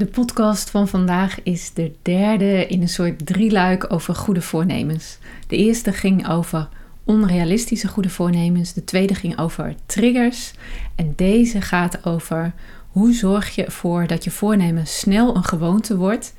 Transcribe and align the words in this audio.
De 0.00 0.06
podcast 0.06 0.70
van 0.70 0.88
vandaag 0.88 1.42
is 1.42 1.72
de 1.72 1.92
derde 2.02 2.66
in 2.66 2.80
een 2.80 2.88
soort 2.88 3.26
drieluik 3.26 3.92
over 3.92 4.14
goede 4.14 4.42
voornemens. 4.42 5.18
De 5.46 5.56
eerste 5.56 5.92
ging 5.92 6.28
over 6.28 6.68
onrealistische 7.04 7.88
goede 7.88 8.08
voornemens, 8.08 8.72
de 8.72 8.84
tweede 8.84 9.14
ging 9.14 9.38
over 9.38 9.74
triggers 9.86 10.52
en 10.94 11.12
deze 11.16 11.60
gaat 11.60 12.06
over 12.06 12.52
hoe 12.90 13.12
zorg 13.12 13.54
je 13.54 13.64
ervoor 13.64 14.06
dat 14.06 14.24
je 14.24 14.30
voornemen 14.30 14.86
snel 14.86 15.36
een 15.36 15.44
gewoonte 15.44 15.96
wordt 15.96 16.34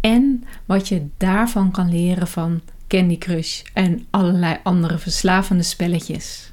en 0.00 0.44
wat 0.64 0.88
je 0.88 1.06
daarvan 1.16 1.70
kan 1.70 1.88
leren 1.88 2.28
van 2.28 2.60
Candy 2.88 3.18
Crush 3.18 3.62
en 3.72 4.06
allerlei 4.10 4.56
andere 4.62 4.98
verslavende 4.98 5.62
spelletjes. 5.62 6.52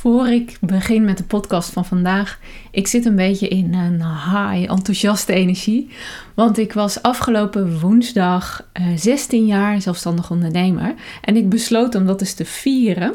Voor 0.00 0.28
ik 0.28 0.58
begin 0.60 1.04
met 1.04 1.18
de 1.18 1.24
podcast 1.24 1.70
van 1.70 1.84
vandaag, 1.84 2.38
ik 2.70 2.86
zit 2.86 3.04
een 3.04 3.16
beetje 3.16 3.48
in 3.48 3.74
een 3.74 4.02
high, 4.02 4.70
enthousiaste 4.70 5.32
energie. 5.32 5.90
Want 6.34 6.58
ik 6.58 6.72
was 6.72 7.02
afgelopen 7.02 7.80
woensdag 7.80 8.68
16 8.96 9.42
eh, 9.42 9.48
jaar 9.48 9.80
zelfstandig 9.80 10.30
ondernemer. 10.30 10.94
En 11.22 11.36
ik 11.36 11.48
besloot 11.48 11.94
om 11.94 12.06
dat 12.06 12.20
eens 12.20 12.34
te 12.34 12.44
vieren. 12.44 13.14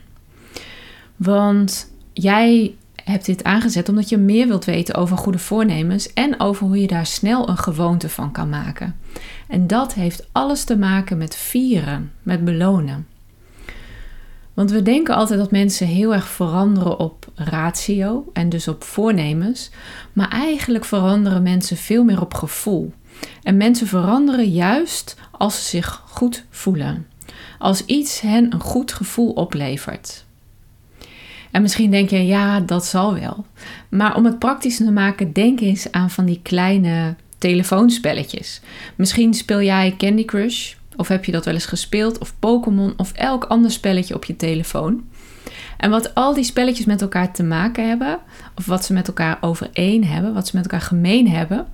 Want 1.16 1.92
jij 2.14 2.74
hebt 3.04 3.24
dit 3.24 3.44
aangezet 3.44 3.88
omdat 3.88 4.08
je 4.08 4.16
meer 4.16 4.46
wilt 4.46 4.64
weten 4.64 4.94
over 4.94 5.16
goede 5.16 5.38
voornemens 5.38 6.12
en 6.12 6.40
over 6.40 6.66
hoe 6.66 6.80
je 6.80 6.86
daar 6.86 7.06
snel 7.06 7.48
een 7.48 7.58
gewoonte 7.58 8.08
van 8.08 8.32
kan 8.32 8.48
maken. 8.48 8.96
En 9.48 9.66
dat 9.66 9.94
heeft 9.94 10.28
alles 10.32 10.64
te 10.64 10.76
maken 10.76 11.18
met 11.18 11.36
vieren, 11.36 12.12
met 12.22 12.44
belonen. 12.44 13.06
Want 14.54 14.70
we 14.70 14.82
denken 14.82 15.14
altijd 15.14 15.38
dat 15.38 15.50
mensen 15.50 15.86
heel 15.86 16.14
erg 16.14 16.28
veranderen 16.28 16.98
op 16.98 17.26
ratio 17.34 18.30
en 18.32 18.48
dus 18.48 18.68
op 18.68 18.84
voornemens, 18.84 19.70
maar 20.12 20.28
eigenlijk 20.28 20.84
veranderen 20.84 21.42
mensen 21.42 21.76
veel 21.76 22.04
meer 22.04 22.20
op 22.20 22.34
gevoel. 22.34 22.92
En 23.42 23.56
mensen 23.56 23.86
veranderen 23.86 24.50
juist 24.50 25.16
als 25.30 25.56
ze 25.56 25.68
zich 25.68 26.02
goed 26.06 26.44
voelen. 26.50 27.06
Als 27.58 27.84
iets 27.84 28.20
hen 28.20 28.52
een 28.52 28.60
goed 28.60 28.92
gevoel 28.92 29.32
oplevert. 29.32 30.23
En 31.54 31.62
misschien 31.62 31.90
denk 31.90 32.10
je, 32.10 32.26
ja, 32.26 32.60
dat 32.60 32.86
zal 32.86 33.14
wel. 33.14 33.44
Maar 33.88 34.16
om 34.16 34.24
het 34.24 34.38
praktisch 34.38 34.76
te 34.76 34.90
maken, 34.90 35.32
denk 35.32 35.60
eens 35.60 35.92
aan 35.92 36.10
van 36.10 36.24
die 36.24 36.40
kleine 36.42 37.14
telefoonspelletjes. 37.38 38.60
Misschien 38.96 39.34
speel 39.34 39.62
jij 39.62 39.94
Candy 39.98 40.24
Crush, 40.24 40.74
of 40.96 41.08
heb 41.08 41.24
je 41.24 41.32
dat 41.32 41.44
wel 41.44 41.54
eens 41.54 41.66
gespeeld, 41.66 42.18
of 42.18 42.34
Pokémon, 42.38 42.94
of 42.96 43.12
elk 43.12 43.44
ander 43.44 43.70
spelletje 43.70 44.14
op 44.14 44.24
je 44.24 44.36
telefoon. 44.36 45.04
En 45.76 45.90
wat 45.90 46.14
al 46.14 46.34
die 46.34 46.44
spelletjes 46.44 46.86
met 46.86 47.02
elkaar 47.02 47.32
te 47.32 47.42
maken 47.42 47.88
hebben, 47.88 48.18
of 48.54 48.66
wat 48.66 48.84
ze 48.84 48.92
met 48.92 49.08
elkaar 49.08 49.38
overeen 49.40 50.04
hebben, 50.04 50.34
wat 50.34 50.46
ze 50.48 50.56
met 50.56 50.64
elkaar 50.64 50.86
gemeen 50.86 51.28
hebben, 51.28 51.66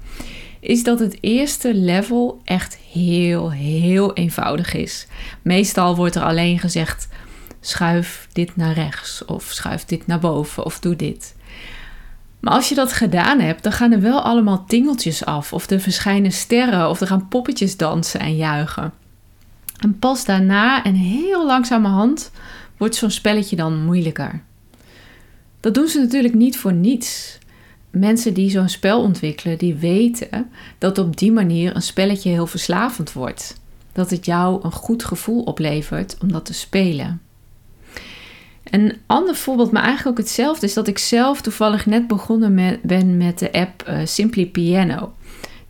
is 0.61 0.83
dat 0.83 0.99
het 0.99 1.19
eerste 1.21 1.75
level 1.75 2.41
echt 2.45 2.79
heel, 2.93 3.51
heel 3.51 4.15
eenvoudig 4.15 4.75
is. 4.75 5.07
Meestal 5.43 5.97
wordt 5.97 6.15
er 6.15 6.23
alleen 6.23 6.59
gezegd: 6.59 7.09
schuif 7.61 8.29
dit 8.33 8.57
naar 8.57 8.73
rechts, 8.73 9.25
of 9.25 9.45
schuif 9.45 9.85
dit 9.85 10.07
naar 10.07 10.21
boven, 10.21 10.65
of 10.65 10.81
doe 10.81 10.97
dit. 10.97 11.35
Maar 12.41 12.53
als 12.53 12.69
je 12.69 12.75
dat 12.75 12.93
gedaan 12.93 13.41
hebt, 13.41 13.63
dan 13.63 13.73
gaan 13.73 13.93
er 13.93 14.01
wel 14.01 14.21
allemaal 14.21 14.65
tingeltjes 14.65 15.25
af, 15.25 15.53
of 15.53 15.71
er 15.71 15.81
verschijnen 15.81 16.33
sterren, 16.33 16.89
of 16.89 17.01
er 17.01 17.07
gaan 17.07 17.29
poppetjes 17.29 17.77
dansen 17.77 18.21
en 18.21 18.37
juichen. 18.37 18.93
En 19.79 19.99
pas 19.99 20.25
daarna 20.25 20.85
en 20.85 20.95
heel 20.95 21.47
langzamerhand 21.47 22.31
wordt 22.77 22.95
zo'n 22.95 23.11
spelletje 23.11 23.57
dan 23.57 23.85
moeilijker. 23.85 24.43
Dat 25.61 25.75
doen 25.75 25.89
ze 25.89 25.99
natuurlijk 26.01 26.35
niet 26.35 26.59
voor 26.59 26.73
niets. 26.73 27.39
Mensen 27.91 28.35
die 28.35 28.51
zo'n 28.51 28.69
spel 28.69 29.01
ontwikkelen, 29.03 29.59
die 29.59 29.75
weten 29.75 30.51
dat 30.79 30.99
op 30.99 31.17
die 31.17 31.33
manier 31.33 31.77
een 31.77 31.83
spelletje 31.83 32.31
heel 32.31 32.47
verslavend 32.47 33.13
wordt. 33.13 33.61
Dat 33.93 34.11
het 34.11 34.25
jou 34.25 34.65
een 34.65 34.73
goed 34.73 35.05
gevoel 35.05 35.43
oplevert 35.43 36.17
om 36.23 36.33
dat 36.33 36.45
te 36.45 36.55
spelen. 36.55 37.21
Een 38.71 38.97
ander 39.07 39.35
voorbeeld, 39.35 39.73
maar 39.73 39.83
eigenlijk 39.83 40.19
ook 40.19 40.25
hetzelfde, 40.25 40.67
is 40.67 40.75
dat 40.75 40.89
ik 40.89 40.99
zelf 40.99 41.41
toevallig 41.41 41.87
net 41.87 42.07
begonnen 42.07 42.81
ben 42.83 43.17
met 43.17 43.39
de 43.39 43.53
app 43.53 43.89
uh, 43.89 44.01
Simply 44.05 44.47
Piano. 44.47 45.15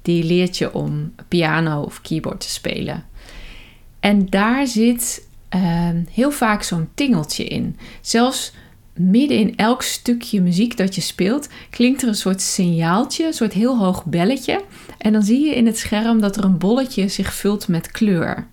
Die 0.03 0.25
leert 0.25 0.59
je 0.59 0.75
om 0.75 1.12
piano 1.28 1.83
of 1.83 2.00
keyboard 2.00 2.41
te 2.41 2.50
spelen. 2.50 3.05
En 4.00 4.27
daar 4.27 4.66
zit 4.66 5.28
uh, 5.55 5.89
heel 6.10 6.31
vaak 6.31 6.62
zo'n 6.62 6.89
tingeltje 6.94 7.45
in. 7.45 7.77
Zelfs 8.01 8.53
midden 8.95 9.39
in 9.39 9.57
elk 9.57 9.83
stukje 9.83 10.41
muziek 10.41 10.77
dat 10.77 10.95
je 10.95 11.01
speelt, 11.01 11.48
klinkt 11.71 12.03
er 12.03 12.09
een 12.09 12.15
soort 12.15 12.41
signaaltje, 12.41 13.27
een 13.27 13.33
soort 13.33 13.53
heel 13.53 13.78
hoog 13.78 14.04
belletje. 14.04 14.65
En 14.98 15.13
dan 15.13 15.22
zie 15.22 15.47
je 15.47 15.54
in 15.54 15.66
het 15.66 15.78
scherm 15.78 16.21
dat 16.21 16.36
er 16.36 16.45
een 16.45 16.59
bolletje 16.59 17.09
zich 17.09 17.34
vult 17.34 17.69
met 17.69 17.91
kleur. 17.91 18.47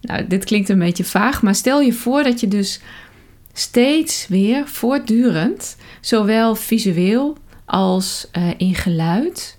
Nou, 0.00 0.26
dit 0.26 0.44
klinkt 0.44 0.68
een 0.68 0.78
beetje 0.78 1.04
vaag, 1.04 1.42
maar 1.42 1.54
stel 1.54 1.80
je 1.80 1.92
voor 1.92 2.22
dat 2.22 2.40
je 2.40 2.48
dus 2.48 2.80
steeds 3.58 4.26
weer 4.28 4.68
voortdurend, 4.68 5.76
zowel 6.00 6.54
visueel 6.54 7.36
als 7.64 8.28
uh, 8.32 8.50
in 8.56 8.74
geluid, 8.74 9.58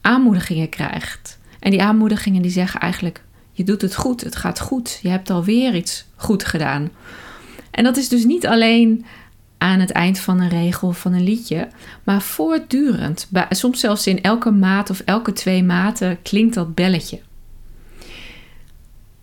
aanmoedigingen 0.00 0.68
krijgt. 0.68 1.38
En 1.60 1.70
die 1.70 1.82
aanmoedigingen 1.82 2.42
die 2.42 2.50
zeggen 2.50 2.80
eigenlijk: 2.80 3.22
je 3.52 3.64
doet 3.64 3.82
het 3.82 3.94
goed, 3.94 4.20
het 4.20 4.36
gaat 4.36 4.60
goed, 4.60 4.98
je 5.02 5.08
hebt 5.08 5.30
alweer 5.30 5.74
iets 5.74 6.04
goed 6.16 6.44
gedaan. 6.44 6.90
En 7.70 7.84
dat 7.84 7.96
is 7.96 8.08
dus 8.08 8.24
niet 8.24 8.46
alleen 8.46 9.04
aan 9.58 9.80
het 9.80 9.90
eind 9.90 10.18
van 10.18 10.40
een 10.40 10.48
regel 10.48 10.92
van 10.92 11.12
een 11.12 11.24
liedje, 11.24 11.68
maar 12.04 12.22
voortdurend. 12.22 13.28
Soms 13.50 13.80
zelfs 13.80 14.06
in 14.06 14.22
elke 14.22 14.50
maat 14.50 14.90
of 14.90 15.00
elke 15.00 15.32
twee 15.32 15.64
maten 15.64 16.22
klinkt 16.22 16.54
dat 16.54 16.74
belletje. 16.74 17.20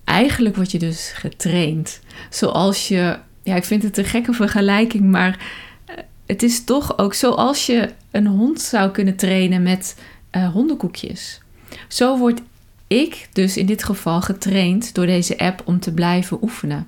Eigenlijk 0.03 0.55
word 0.55 0.71
je 0.71 0.79
dus 0.79 1.11
getraind. 1.15 1.99
Zoals 2.29 2.87
je 2.87 3.17
ja, 3.47 3.55
ik 3.55 3.63
vind 3.63 3.83
het 3.83 3.97
een 3.97 4.05
gekke 4.05 4.33
vergelijking, 4.33 5.03
maar 5.03 5.39
eh, 5.85 5.95
het 6.25 6.43
is 6.43 6.63
toch 6.63 6.97
ook 6.97 7.13
zoals 7.13 7.65
je 7.65 7.93
een 8.11 8.27
hond 8.27 8.61
zou 8.61 8.91
kunnen 8.91 9.15
trainen 9.15 9.63
met 9.63 9.97
uh, 10.31 10.51
hondenkoekjes. 10.51 11.41
Zo 11.87 12.17
word 12.17 12.41
ik 12.87 13.29
dus 13.33 13.57
in 13.57 13.65
dit 13.65 13.83
geval 13.83 14.21
getraind 14.21 14.93
door 14.93 15.05
deze 15.05 15.37
app 15.37 15.61
om 15.65 15.79
te 15.79 15.93
blijven 15.93 16.37
oefenen. 16.41 16.87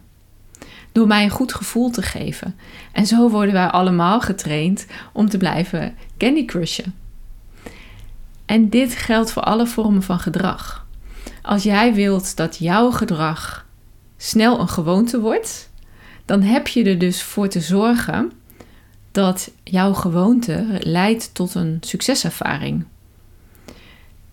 Door 0.92 1.08
mij 1.08 1.24
een 1.24 1.30
goed 1.30 1.54
gevoel 1.54 1.90
te 1.90 2.02
geven. 2.02 2.56
En 2.92 3.06
zo 3.06 3.30
worden 3.30 3.54
wij 3.54 3.68
allemaal 3.68 4.22
getraind 4.22 4.86
om 5.14 5.30
te 5.30 5.38
blijven 5.38 5.96
Candy 6.18 6.46
Crushen. 6.46 6.96
En 8.46 8.70
dit 8.70 8.96
geldt 8.96 9.32
voor 9.32 9.44
alle 9.44 9.68
vormen 9.68 10.04
van 10.04 10.20
gedrag. 10.20 10.86
Als 11.42 11.64
jij 11.64 11.94
wilt 11.94 12.36
dat 12.36 12.58
jouw 12.58 12.92
gedrag 12.92 13.66
snel 14.18 14.60
een 14.60 14.70
gewoonte 14.70 15.20
wordt, 15.20 15.69
dan 16.30 16.42
heb 16.42 16.68
je 16.68 16.84
er 16.84 16.98
dus 16.98 17.22
voor 17.22 17.48
te 17.48 17.60
zorgen 17.60 18.32
dat 19.12 19.52
jouw 19.64 19.94
gewoonte 19.94 20.66
leidt 20.80 21.34
tot 21.34 21.56
een 21.56 21.78
succeservaring. 21.82 22.86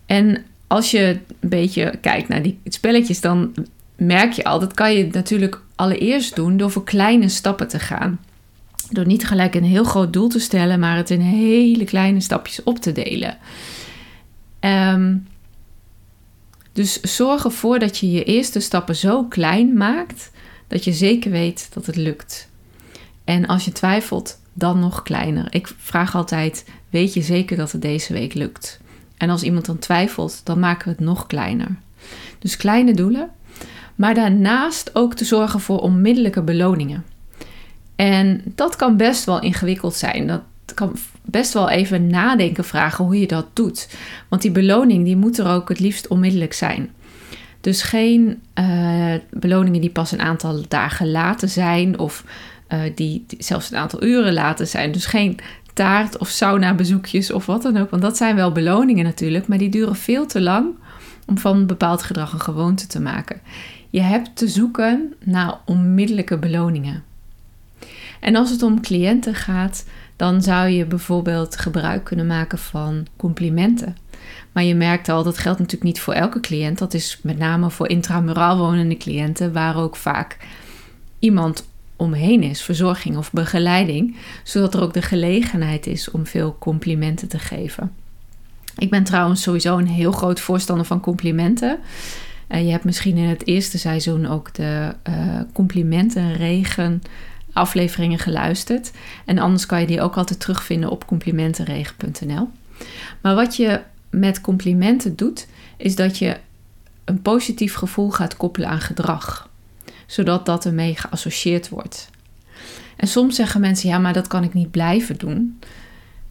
En 0.07 0.45
als 0.67 0.91
je 0.91 1.21
een 1.41 1.49
beetje 1.49 1.99
kijkt 2.01 2.29
naar 2.29 2.43
die 2.43 2.59
spelletjes, 2.65 3.21
dan 3.21 3.55
merk 3.97 4.33
je 4.33 4.45
al, 4.45 4.59
dat 4.59 4.75
kan 4.75 4.95
je 4.95 5.07
natuurlijk 5.07 5.61
allereerst 5.75 6.35
doen 6.35 6.57
door 6.57 6.71
voor 6.71 6.85
kleine 6.85 7.29
stappen 7.29 7.69
te 7.69 7.79
gaan. 7.79 8.21
Door 8.91 9.07
niet 9.07 9.27
gelijk 9.27 9.55
een 9.55 9.65
heel 9.65 9.85
groot 9.85 10.13
doel 10.13 10.29
te 10.29 10.41
stellen, 10.41 10.79
maar 10.79 10.97
het 10.97 11.11
in 11.11 11.21
hele 11.21 11.85
kleine 11.85 12.21
stapjes 12.21 12.63
op 12.63 12.79
te 12.79 12.93
delen. 12.93 13.39
Um, 14.61 15.27
dus 16.73 17.01
zorg 17.01 17.45
ervoor 17.45 17.79
dat 17.79 17.99
je 17.99 18.11
je 18.11 18.25
eerste 18.25 18.61
stappen 18.61 18.97
zo 18.97 19.25
klein 19.25 19.77
maakt 19.77 20.31
dat 20.69 20.85
je 20.85 20.93
zeker 20.93 21.31
weet 21.31 21.69
dat 21.73 21.87
het 21.87 21.97
lukt. 21.97 22.49
En 23.25 23.47
als 23.47 23.65
je 23.65 23.73
twijfelt, 23.73 24.41
dan 24.53 24.79
nog 24.79 25.03
kleiner. 25.03 25.47
Ik 25.51 25.75
vraag 25.79 26.15
altijd: 26.15 26.65
weet 26.91 27.15
je 27.15 27.23
zeker 27.23 27.57
dat 27.57 27.73
het 27.73 27.83
deze 27.83 28.13
week 28.13 28.35
lukt? 28.35 28.81
En 29.17 29.31
als 29.31 29.43
iemand 29.43 29.67
dan 29.67 29.79
twijfelt, 29.79 30.41
dan 30.45 30.59
maken 30.59 30.85
we 30.85 30.91
het 30.91 31.01
nog 31.01 31.27
kleiner. 31.27 31.77
Dus 32.39 32.57
kleine 32.57 32.95
doelen, 32.95 33.31
maar 33.95 34.15
daarnaast 34.15 34.91
ook 34.95 35.15
te 35.15 35.25
zorgen 35.25 35.61
voor 35.61 35.79
onmiddellijke 35.79 36.43
beloningen. 36.43 37.05
En 37.97 38.43
dat 38.45 38.77
kan 38.77 38.97
best 38.97 39.25
wel 39.25 39.41
ingewikkeld 39.41 39.95
zijn. 39.95 40.27
Dat 40.27 40.43
kan 40.75 40.97
best 41.23 41.53
wel 41.53 41.71
even 41.71 42.07
nadenken 42.07 42.65
vragen 42.65 43.05
hoe 43.05 43.21
je 43.21 43.27
dat 43.27 43.47
doet. 43.53 43.89
Want 44.29 44.43
die 44.43 44.51
beloning 44.51 45.05
die 45.05 45.17
moet 45.17 45.39
er 45.39 45.47
ook 45.47 45.69
het 45.69 45.81
liefst 45.81 46.09
onmiddellijk 46.09 46.53
zijn. 46.53 46.91
Dus 47.67 47.83
geen 47.83 48.43
uh, 48.59 49.15
beloningen 49.31 49.81
die 49.81 49.91
pas 49.91 50.13
een 50.13 50.21
aantal 50.21 50.63
dagen 50.69 51.11
later 51.11 51.49
zijn 51.49 51.99
of 51.99 52.25
die, 52.95 53.25
die, 53.27 53.43
zelfs 53.43 53.71
een 53.71 53.77
aantal 53.77 54.03
uren 54.03 54.33
later 54.33 54.67
zijn. 54.67 54.93
Dus 54.93 55.07
geen 55.07 55.39
taart 55.73 56.19
of 56.19 56.29
sauna 56.29 56.75
bezoekjes 56.75 57.33
of 57.33 57.47
wat 57.47 57.63
dan 57.63 57.77
ook. 57.77 57.91
Want 57.91 58.03
dat 58.03 58.17
zijn 58.17 58.37
wel 58.37 58.53
beloningen 58.53 59.05
natuurlijk, 59.05 59.49
maar 59.49 59.59
die 59.59 59.69
duren 59.69 59.97
veel 59.97 60.27
te 60.27 60.41
lang 60.41 60.75
om 61.27 61.39
van 61.39 61.57
een 61.57 61.67
bepaald 61.67 62.03
gedrag 62.03 62.33
een 62.33 62.41
gewoonte 62.41 62.87
te 62.87 63.01
maken. 63.01 63.41
Je 63.91 64.01
hebt 64.01 64.37
te 64.37 64.49
zoeken 64.49 65.15
naar 65.25 65.59
onmiddellijke 65.65 66.39
beloningen. 66.39 67.05
En 68.21 68.37
als 68.37 68.51
het 68.51 68.63
om 68.63 68.81
cliënten 68.81 69.35
gaat, 69.35 69.85
dan 70.17 70.43
zou 70.43 70.69
je 70.69 70.85
bijvoorbeeld 70.85 71.57
gebruik 71.57 72.05
kunnen 72.05 72.27
maken 72.27 72.59
van 72.59 73.07
complimenten. 73.17 73.97
Maar 74.53 74.65
je 74.65 74.75
merkt 74.75 75.09
al, 75.09 75.23
dat 75.23 75.39
geldt 75.39 75.59
natuurlijk 75.59 75.87
niet 75.87 76.01
voor 76.01 76.15
elke 76.15 76.41
cliënt. 76.41 76.79
Dat 76.79 76.95
is 76.95 77.19
met 77.23 77.39
name 77.39 77.71
voor 77.71 77.89
intramuraal 77.89 78.59
wonende 78.59 78.97
cliënten, 78.97 79.53
waar 79.53 79.77
ook 79.77 79.97
vaak 79.97 80.37
iemand 81.19 81.69
omheen 81.97 82.43
is, 82.43 82.63
verzorging 82.63 83.17
of 83.17 83.33
begeleiding, 83.33 84.17
zodat 84.45 84.75
er 84.75 84.83
ook 84.83 84.95
de 84.95 85.03
gelegenheid 85.03 85.87
is 85.87 86.11
om 86.11 86.27
veel 86.27 86.57
complimenten 86.59 87.29
te 87.29 87.39
geven. 87.39 87.93
Ik 88.79 88.91
ben 88.91 89.05
trouwens 89.05 89.43
sowieso 89.43 89.79
een 89.79 89.89
heel 89.89 90.13
groot 90.13 90.41
voorstander 90.41 90.87
van 90.87 91.01
complimenten. 91.01 91.79
Uh, 92.49 92.65
je 92.65 92.71
hebt 92.71 92.85
misschien 92.85 93.17
in 93.17 93.29
het 93.29 93.47
eerste 93.47 93.79
seizoen 93.79 94.27
ook 94.27 94.55
de 94.55 94.95
uh, 95.09 95.41
complimentenregen 95.53 97.03
afleveringen 97.53 98.19
geluisterd. 98.19 98.91
En 99.25 99.39
anders 99.39 99.67
kan 99.67 99.81
je 99.81 99.87
die 99.87 100.01
ook 100.01 100.17
altijd 100.17 100.41
terugvinden 100.41 100.91
op 100.91 101.07
complimentenregen.nl. 101.07 102.49
Maar 103.21 103.35
wat 103.35 103.57
je 103.57 103.81
met 104.19 104.41
complimenten 104.41 105.17
doet, 105.17 105.47
is 105.77 105.97
dat 105.97 106.19
je 106.19 106.37
een 107.05 107.23
positief 107.23 107.75
gevoel 107.75 108.11
gaat 108.11 108.37
koppelen 108.37 108.69
aan 108.69 108.81
gedrag, 108.81 109.49
zodat 110.07 110.47
dat 110.47 110.65
ermee 110.65 110.97
geassocieerd 110.97 111.69
wordt. 111.69 112.11
En 112.97 113.09
soms 113.09 113.37
zeggen 113.37 113.61
mensen: 113.61 113.89
ja, 113.89 113.99
maar 113.99 114.13
dat 114.13 114.27
kan 114.27 114.45
ik 114.45 114.55
niet 114.55 114.71
blijven 114.71 115.17
doen. 115.17 115.59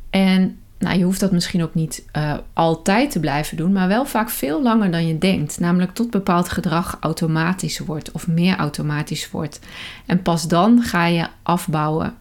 En 0.09 0.57
nou, 0.79 0.97
je 0.97 1.03
hoeft 1.03 1.19
dat 1.19 1.31
misschien 1.31 1.63
ook 1.63 1.73
niet 1.73 2.03
uh, 2.17 2.33
altijd 2.53 3.11
te 3.11 3.19
blijven 3.19 3.57
doen, 3.57 3.71
maar 3.71 3.87
wel 3.87 4.05
vaak 4.05 4.29
veel 4.29 4.61
langer 4.61 4.91
dan 4.91 5.07
je 5.07 5.17
denkt. 5.17 5.59
Namelijk 5.59 5.93
tot 5.93 6.09
bepaald 6.09 6.49
gedrag 6.49 6.97
automatisch 6.99 7.79
wordt 7.79 8.11
of 8.11 8.27
meer 8.27 8.55
automatisch 8.55 9.31
wordt. 9.31 9.59
En 10.05 10.21
pas 10.21 10.47
dan 10.47 10.81
ga 10.81 11.05
je 11.05 11.27
afbouwen. 11.43 12.13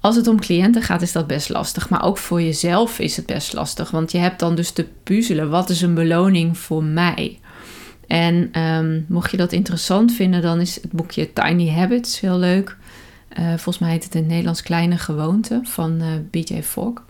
Als 0.00 0.16
het 0.16 0.26
om 0.26 0.40
cliënten 0.40 0.82
gaat, 0.82 1.02
is 1.02 1.12
dat 1.12 1.26
best 1.26 1.48
lastig. 1.48 1.88
Maar 1.88 2.04
ook 2.04 2.18
voor 2.18 2.42
jezelf 2.42 2.98
is 2.98 3.16
het 3.16 3.26
best 3.26 3.52
lastig. 3.52 3.90
Want 3.90 4.12
je 4.12 4.18
hebt 4.18 4.38
dan 4.38 4.54
dus 4.54 4.70
te 4.70 4.86
puzzelen. 5.02 5.50
Wat 5.50 5.70
is 5.70 5.82
een 5.82 5.94
beloning 5.94 6.58
voor 6.58 6.84
mij? 6.84 7.38
En 8.06 8.60
um, 8.60 9.04
mocht 9.08 9.30
je 9.30 9.36
dat 9.36 9.52
interessant 9.52 10.12
vinden, 10.12 10.42
dan 10.42 10.60
is 10.60 10.74
het 10.74 10.92
boekje 10.92 11.32
Tiny 11.32 11.70
Habits 11.70 12.20
heel 12.20 12.38
leuk. 12.38 12.76
Uh, 13.38 13.48
volgens 13.48 13.78
mij 13.78 13.90
heet 13.90 14.04
het 14.04 14.14
in 14.14 14.20
het 14.20 14.28
Nederlands 14.28 14.62
Kleine 14.62 14.98
Gewoonte 14.98 15.60
van 15.62 16.02
uh, 16.02 16.06
BJ 16.30 16.62
Fogg. 16.62 17.02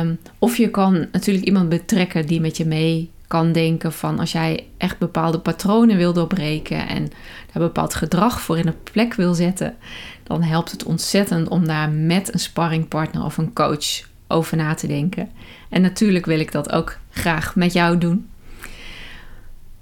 Um, 0.00 0.18
of 0.38 0.56
je 0.56 0.70
kan 0.70 1.06
natuurlijk 1.12 1.46
iemand 1.46 1.68
betrekken 1.68 2.26
die 2.26 2.40
met 2.40 2.56
je 2.56 2.64
mee 2.64 3.10
kan 3.34 3.52
denken 3.52 3.92
van 3.92 4.18
als 4.18 4.32
jij 4.32 4.66
echt 4.76 4.98
bepaalde 4.98 5.38
patronen 5.38 5.96
wil 5.96 6.12
doorbreken 6.12 6.88
en 6.88 7.10
daar 7.52 7.62
bepaald 7.62 7.94
gedrag 7.94 8.40
voor 8.40 8.58
in 8.58 8.66
de 8.66 8.74
plek 8.92 9.14
wil 9.14 9.34
zetten, 9.34 9.76
dan 10.22 10.42
helpt 10.42 10.70
het 10.70 10.84
ontzettend 10.84 11.48
om 11.48 11.66
daar 11.66 11.90
met 11.90 12.32
een 12.32 12.38
sparringpartner 12.38 13.24
of 13.24 13.38
een 13.38 13.52
coach 13.52 14.08
over 14.28 14.56
na 14.56 14.74
te 14.74 14.86
denken. 14.86 15.30
En 15.68 15.82
natuurlijk 15.82 16.26
wil 16.26 16.40
ik 16.40 16.52
dat 16.52 16.72
ook 16.72 16.98
graag 17.10 17.56
met 17.56 17.72
jou 17.72 17.98
doen. 17.98 18.28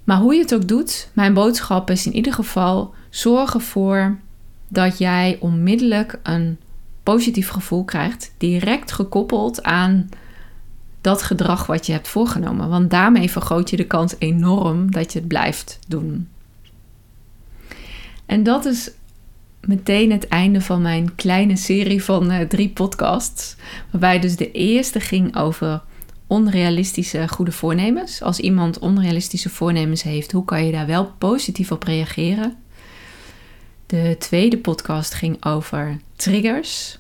Maar 0.05 0.19
hoe 0.19 0.35
je 0.35 0.41
het 0.41 0.55
ook 0.55 0.69
doet, 0.69 1.11
mijn 1.13 1.35
boodschap 1.35 1.91
is 1.91 2.07
in 2.07 2.15
ieder 2.15 2.33
geval: 2.33 2.95
zorg 3.11 3.55
ervoor 3.55 4.17
dat 4.69 4.99
jij 4.99 5.37
onmiddellijk 5.41 6.19
een 6.23 6.59
positief 7.03 7.49
gevoel 7.49 7.85
krijgt, 7.85 8.35
direct 8.39 8.93
gekoppeld 8.93 9.63
aan 9.63 10.09
dat 11.03 11.23
gedrag 11.23 11.67
wat 11.67 11.87
je 11.87 11.93
hebt 11.93 12.09
voorgenomen. 12.09 12.69
Want 12.69 12.91
daarmee 12.91 13.31
vergroot 13.31 13.71
je 13.71 13.77
de 13.77 13.87
kans 13.87 14.15
enorm 14.19 14.91
dat 14.91 15.13
je 15.13 15.19
het 15.19 15.29
blijft 15.29 15.79
doen. 15.89 16.29
En 18.27 18.43
dat 18.43 18.65
is 18.65 18.91
meteen 19.61 20.11
het 20.11 20.29
einde 20.29 20.61
van 20.61 20.83
mijn 20.83 21.15
kleine 21.15 21.57
serie 21.57 22.05
van 22.05 22.33
uh, 22.33 22.41
drie 22.41 22.69
podcasts. 22.69 23.57
Waarbij 23.91 24.21
dus 24.21 24.37
de 24.37 24.51
eerste 24.51 25.01
ging 25.01 25.37
over 25.37 25.83
onrealistische 26.27 27.29
goede 27.29 27.53
voornemens. 27.53 28.23
Als 28.23 28.41
iemand 28.41 28.79
onrealistische 28.79 29.51
voornemens 29.51 30.03
heeft, 30.03 30.33
hoe 30.33 30.45
kan 30.45 30.67
je 30.67 30.73
daar 30.73 30.87
wel 30.87 31.13
positief 31.19 31.73
op 31.73 31.83
reageren? 31.83 32.57
De 33.87 34.17
tweede 34.19 34.59
podcast 34.59 35.15
ging 35.15 35.45
over 35.45 35.97
triggers. 36.17 36.99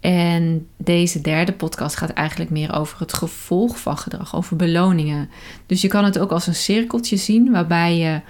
En 0.00 0.66
deze 0.76 1.20
derde 1.20 1.52
podcast 1.52 1.96
gaat 1.96 2.10
eigenlijk 2.10 2.50
meer 2.50 2.74
over 2.74 2.98
het 2.98 3.12
gevolg 3.12 3.80
van 3.80 3.98
gedrag, 3.98 4.36
over 4.36 4.56
beloningen. 4.56 5.30
Dus 5.66 5.80
je 5.80 5.88
kan 5.88 6.04
het 6.04 6.18
ook 6.18 6.30
als 6.30 6.46
een 6.46 6.54
cirkeltje 6.54 7.16
zien, 7.16 7.50
waarbij 7.50 7.96
je 7.96 8.20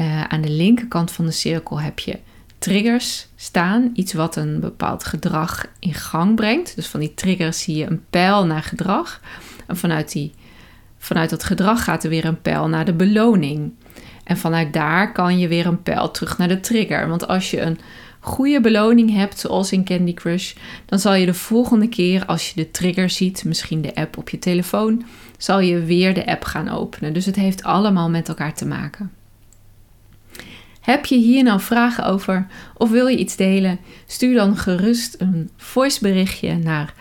uh, 0.00 0.24
aan 0.24 0.40
de 0.40 0.50
linkerkant 0.50 1.12
van 1.12 1.24
de 1.24 1.30
cirkel 1.30 1.80
heb 1.80 1.98
je 1.98 2.18
triggers 2.58 3.28
staan. 3.36 3.90
Iets 3.94 4.12
wat 4.12 4.36
een 4.36 4.60
bepaald 4.60 5.04
gedrag 5.04 5.66
in 5.78 5.94
gang 5.94 6.36
brengt. 6.36 6.76
Dus 6.76 6.86
van 6.86 7.00
die 7.00 7.14
triggers 7.14 7.62
zie 7.62 7.76
je 7.76 7.86
een 7.86 8.04
pijl 8.10 8.46
naar 8.46 8.62
gedrag. 8.62 9.20
En 9.66 9.76
vanuit, 9.76 10.12
die, 10.12 10.32
vanuit 10.98 11.30
dat 11.30 11.44
gedrag 11.44 11.84
gaat 11.84 12.04
er 12.04 12.10
weer 12.10 12.24
een 12.24 12.42
pijl 12.42 12.68
naar 12.68 12.84
de 12.84 12.94
beloning. 12.94 13.72
En 14.24 14.36
vanuit 14.36 14.72
daar 14.72 15.12
kan 15.12 15.38
je 15.38 15.48
weer 15.48 15.66
een 15.66 15.82
pijl 15.82 16.10
terug 16.10 16.38
naar 16.38 16.48
de 16.48 16.60
trigger. 16.60 17.08
Want 17.08 17.28
als 17.28 17.50
je 17.50 17.60
een 17.60 17.78
goede 18.20 18.60
beloning 18.60 19.12
hebt, 19.12 19.38
zoals 19.38 19.72
in 19.72 19.84
Candy 19.84 20.14
Crush, 20.14 20.54
dan 20.86 20.98
zal 20.98 21.14
je 21.14 21.26
de 21.26 21.34
volgende 21.34 21.88
keer 21.88 22.26
als 22.26 22.48
je 22.48 22.54
de 22.54 22.70
trigger 22.70 23.10
ziet, 23.10 23.44
misschien 23.44 23.82
de 23.82 23.94
app 23.94 24.16
op 24.16 24.28
je 24.28 24.38
telefoon, 24.38 25.04
zal 25.38 25.60
je 25.60 25.84
weer 25.84 26.14
de 26.14 26.26
app 26.26 26.44
gaan 26.44 26.68
openen. 26.68 27.12
Dus 27.12 27.26
het 27.26 27.36
heeft 27.36 27.62
allemaal 27.62 28.10
met 28.10 28.28
elkaar 28.28 28.54
te 28.54 28.66
maken. 28.66 29.12
Heb 30.80 31.06
je 31.06 31.16
hier 31.16 31.42
nou 31.42 31.60
vragen 31.60 32.04
over 32.04 32.46
of 32.74 32.90
wil 32.90 33.06
je 33.06 33.16
iets 33.16 33.36
delen? 33.36 33.78
Stuur 34.06 34.34
dan 34.34 34.56
gerust 34.56 35.14
een 35.18 35.50
voiceberichtje 35.56 36.56
naar 36.56 36.94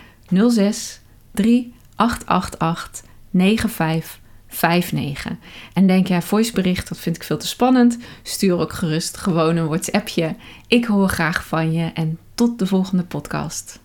06 0.50 1.00
3888 1.32 3.04
95 3.32 4.20
59. 4.48 5.32
En 5.74 5.88
denk 5.88 6.08
jij, 6.08 6.22
voicebericht, 6.22 6.90
dat 6.90 6.98
vind 6.98 7.16
ik 7.16 7.24
veel 7.24 7.38
te 7.38 7.48
spannend. 7.48 7.98
Stuur 8.24 8.60
ook 8.60 8.74
gerust 8.74 9.18
gewoon 9.18 9.56
een 9.56 9.68
WhatsAppje. 9.68 10.36
Ik 10.68 10.86
hoor 10.86 11.10
graag 11.10 11.46
van 11.46 11.74
je 11.74 11.92
en 11.94 12.20
tot 12.36 12.60
de 12.60 12.68
volgende 12.68 13.04
podcast. 13.04 13.80